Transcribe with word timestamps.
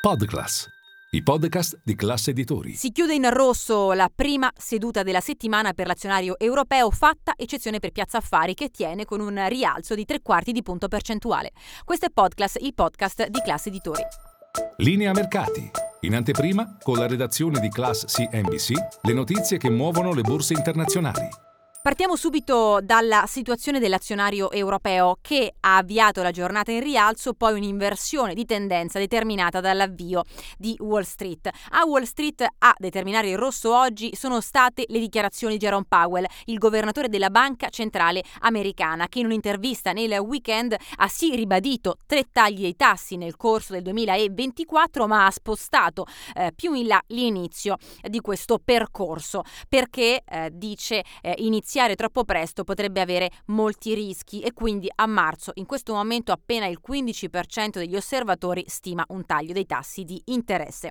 Podclass, 0.00 0.66
i 1.10 1.22
podcast 1.22 1.82
di 1.84 1.94
classe 1.94 2.30
editori. 2.30 2.72
Si 2.72 2.90
chiude 2.90 3.12
in 3.12 3.28
rosso 3.28 3.92
la 3.92 4.10
prima 4.12 4.50
seduta 4.56 5.02
della 5.02 5.20
settimana 5.20 5.74
per 5.74 5.86
l'azionario 5.86 6.38
europeo, 6.38 6.90
fatta 6.90 7.34
eccezione 7.36 7.80
per 7.80 7.90
Piazza 7.90 8.16
Affari 8.16 8.54
che 8.54 8.70
tiene 8.70 9.04
con 9.04 9.20
un 9.20 9.46
rialzo 9.46 9.94
di 9.94 10.06
tre 10.06 10.22
quarti 10.22 10.52
di 10.52 10.62
punto 10.62 10.88
percentuale. 10.88 11.50
Questo 11.84 12.06
è 12.06 12.10
Podclass, 12.10 12.56
il 12.60 12.72
podcast 12.72 13.26
di 13.26 13.42
classe 13.42 13.68
editori. 13.68 14.02
Linea 14.78 15.12
mercati. 15.12 15.70
In 16.00 16.14
anteprima, 16.14 16.78
con 16.82 16.96
la 16.96 17.06
redazione 17.06 17.60
di 17.60 17.68
Class 17.68 18.06
CNBC, 18.06 18.72
le 19.02 19.12
notizie 19.12 19.58
che 19.58 19.68
muovono 19.68 20.14
le 20.14 20.22
borse 20.22 20.54
internazionali. 20.54 21.28
Partiamo 21.82 22.14
subito 22.14 22.80
dalla 22.82 23.24
situazione 23.26 23.78
dell'azionario 23.78 24.50
europeo 24.50 25.16
che 25.22 25.54
ha 25.60 25.78
avviato 25.78 26.20
la 26.20 26.30
giornata 26.30 26.70
in 26.70 26.82
rialzo, 26.82 27.32
poi 27.32 27.54
un'inversione 27.54 28.34
di 28.34 28.44
tendenza 28.44 28.98
determinata 28.98 29.60
dall'avvio 29.60 30.24
di 30.58 30.76
Wall 30.80 31.04
Street. 31.04 31.48
A 31.70 31.86
Wall 31.86 32.02
Street 32.02 32.46
a 32.58 32.74
determinare 32.76 33.30
il 33.30 33.38
rosso 33.38 33.74
oggi 33.74 34.14
sono 34.14 34.42
state 34.42 34.84
le 34.88 34.98
dichiarazioni 34.98 35.54
di 35.54 35.58
Jerome 35.58 35.86
Powell, 35.88 36.26
il 36.44 36.58
governatore 36.58 37.08
della 37.08 37.30
Banca 37.30 37.70
Centrale 37.70 38.24
Americana, 38.40 39.08
che 39.08 39.20
in 39.20 39.24
un'intervista 39.24 39.92
nel 39.92 40.18
weekend 40.18 40.76
ha 40.96 41.08
sì 41.08 41.34
ribadito 41.34 41.96
tre 42.04 42.26
tagli 42.30 42.60
dei 42.60 42.76
tassi 42.76 43.16
nel 43.16 43.36
corso 43.36 43.72
del 43.72 43.84
2024, 43.84 45.06
ma 45.06 45.24
ha 45.24 45.30
spostato 45.30 46.04
eh, 46.34 46.52
più 46.54 46.74
in 46.74 46.88
là 46.88 47.00
l'inizio 47.06 47.78
di 48.02 48.20
questo 48.20 48.60
percorso 48.62 49.44
perché 49.66 50.22
eh, 50.28 50.50
dice 50.52 51.02
eh, 51.22 51.36
inizialmente 51.38 51.68
iniziare 51.70 51.94
troppo 51.94 52.24
presto 52.24 52.64
potrebbe 52.64 53.00
avere 53.00 53.30
molti 53.46 53.94
rischi 53.94 54.40
e 54.40 54.52
quindi 54.52 54.90
a 54.92 55.06
marzo 55.06 55.52
in 55.54 55.66
questo 55.66 55.94
momento 55.94 56.32
appena 56.32 56.66
il 56.66 56.80
15% 56.84 57.74
degli 57.74 57.94
osservatori 57.94 58.64
stima 58.66 59.04
un 59.10 59.24
taglio 59.24 59.52
dei 59.52 59.66
tassi 59.66 60.02
di 60.02 60.20
interesse. 60.26 60.90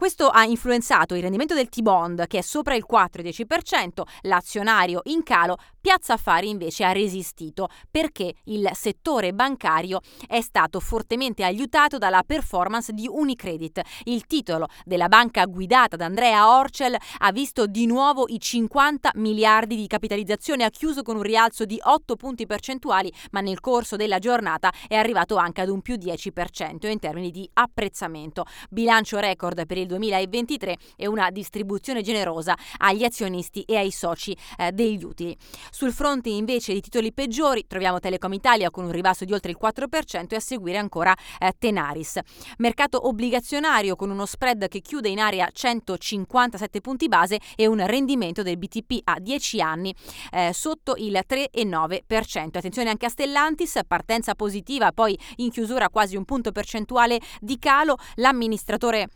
Questo 0.00 0.28
ha 0.28 0.44
influenzato 0.44 1.14
il 1.14 1.20
rendimento 1.20 1.52
del 1.52 1.68
T-Bond 1.68 2.26
che 2.26 2.38
è 2.38 2.40
sopra 2.40 2.74
il 2.74 2.86
4,10%, 2.90 4.00
l'azionario 4.22 5.02
in 5.04 5.22
calo, 5.22 5.58
Piazza 5.78 6.14
Affari 6.14 6.48
invece 6.48 6.84
ha 6.84 6.92
resistito 6.92 7.68
perché 7.90 8.34
il 8.44 8.68
settore 8.72 9.34
bancario 9.34 10.00
è 10.26 10.40
stato 10.40 10.80
fortemente 10.80 11.44
aiutato 11.44 11.98
dalla 11.98 12.22
performance 12.22 12.92
di 12.92 13.08
Unicredit. 13.10 13.80
Il 14.04 14.24
titolo 14.24 14.68
della 14.84 15.08
banca 15.08 15.44
guidata 15.44 15.96
da 15.96 16.06
Andrea 16.06 16.50
Orcel 16.50 16.96
ha 17.18 17.32
visto 17.32 17.66
di 17.66 17.84
nuovo 17.84 18.24
i 18.28 18.38
50 18.38 19.12
miliardi 19.16 19.76
di 19.76 19.86
capitalizzazione, 19.86 20.64
ha 20.64 20.70
chiuso 20.70 21.02
con 21.02 21.16
un 21.16 21.22
rialzo 21.22 21.66
di 21.66 21.78
8 21.78 22.16
punti 22.16 22.46
percentuali, 22.46 23.12
ma 23.32 23.40
nel 23.40 23.60
corso 23.60 23.96
della 23.96 24.18
giornata 24.18 24.72
è 24.88 24.96
arrivato 24.96 25.36
anche 25.36 25.60
ad 25.60 25.68
un 25.68 25.82
più 25.82 25.96
10% 25.96 26.88
in 26.88 26.98
termini 26.98 27.30
di 27.30 27.48
apprezzamento. 27.52 28.44
Bilancio 28.70 29.18
record 29.18 29.66
per 29.66 29.76
il 29.76 29.88
2023 29.90 30.76
e 30.96 31.06
una 31.06 31.30
distribuzione 31.30 32.02
generosa 32.02 32.56
agli 32.78 33.04
azionisti 33.04 33.62
e 33.62 33.76
ai 33.76 33.90
soci 33.90 34.36
eh, 34.58 34.72
degli 34.72 35.02
utili. 35.02 35.36
Sul 35.70 35.92
fronte 35.92 36.28
invece 36.30 36.72
di 36.72 36.80
titoli 36.80 37.12
peggiori 37.12 37.64
troviamo 37.66 37.98
Telecom 37.98 38.32
Italia 38.32 38.70
con 38.70 38.84
un 38.84 38.92
ribasso 38.92 39.24
di 39.24 39.32
oltre 39.32 39.50
il 39.50 39.58
4% 39.60 40.26
e 40.28 40.36
a 40.36 40.40
seguire 40.40 40.78
ancora 40.78 41.14
eh, 41.38 41.52
Tenaris. 41.58 42.18
Mercato 42.58 43.06
obbligazionario 43.06 43.96
con 43.96 44.10
uno 44.10 44.26
spread 44.26 44.68
che 44.68 44.80
chiude 44.80 45.08
in 45.08 45.18
area 45.18 45.48
157 45.52 46.80
punti 46.80 47.08
base 47.08 47.38
e 47.56 47.66
un 47.66 47.84
rendimento 47.86 48.42
del 48.42 48.56
BTP 48.56 49.00
a 49.04 49.18
10 49.18 49.60
anni 49.60 49.94
eh, 50.30 50.52
sotto 50.52 50.94
il 50.96 51.18
3,9%. 51.28 52.56
Attenzione 52.56 52.90
anche 52.90 53.06
a 53.06 53.08
Stellantis, 53.08 53.80
partenza 53.86 54.34
positiva, 54.34 54.92
poi 54.92 55.18
in 55.36 55.50
chiusura 55.50 55.88
quasi 55.88 56.16
un 56.16 56.24
punto 56.24 56.52
percentuale 56.52 57.18
di 57.40 57.58
calo. 57.58 57.96
L'amministratore 58.16 59.08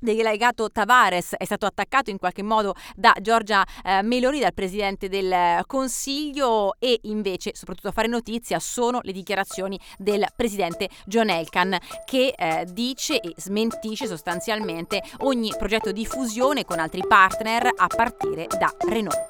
delegato 0.00 0.70
Tavares 0.70 1.34
è 1.36 1.44
stato 1.44 1.66
attaccato 1.66 2.10
in 2.10 2.18
qualche 2.18 2.42
modo 2.42 2.74
da 2.96 3.14
Giorgia 3.20 3.64
eh, 3.84 4.02
Meloni, 4.02 4.40
dal 4.40 4.54
presidente 4.54 5.08
del 5.08 5.62
Consiglio 5.66 6.74
e 6.78 6.98
invece, 7.02 7.52
soprattutto 7.54 7.88
a 7.88 7.92
fare 7.92 8.08
notizia, 8.08 8.58
sono 8.58 9.00
le 9.02 9.12
dichiarazioni 9.12 9.78
del 9.98 10.26
presidente 10.34 10.88
John 11.04 11.30
Elkan 11.30 11.76
che 12.04 12.34
eh, 12.36 12.66
dice 12.72 13.20
e 13.20 13.34
smentisce 13.36 14.06
sostanzialmente 14.06 15.02
ogni 15.18 15.52
progetto 15.56 15.92
di 15.92 16.06
fusione 16.06 16.64
con 16.64 16.78
altri 16.78 17.04
partner 17.06 17.70
a 17.76 17.86
partire 17.86 18.46
da 18.58 18.72
Renault. 18.88 19.29